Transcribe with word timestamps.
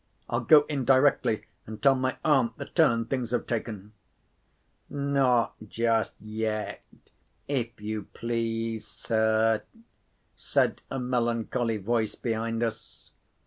I'll 0.27 0.39
go 0.39 0.61
in 0.63 0.83
directly, 0.83 1.45
and 1.67 1.79
tell 1.79 1.93
my 1.93 2.17
aunt 2.25 2.57
the 2.57 2.65
turn 2.65 3.05
things 3.05 3.29
have 3.29 3.45
taken." 3.45 3.93
"Not 4.89 5.53
just 5.69 6.15
yet, 6.19 6.81
if 7.47 7.79
you 7.79 8.07
please, 8.11 8.87
sir," 8.87 9.61
said 10.35 10.81
a 10.89 10.97
melancholy 10.97 11.77
voice 11.77 12.15
behind 12.15 12.63
us. 12.63 13.11